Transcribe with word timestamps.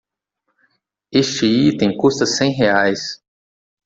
Este 1.21 1.45
item 1.67 1.91
custa 2.01 2.25
cem 2.35 2.51
reais. 2.57 3.05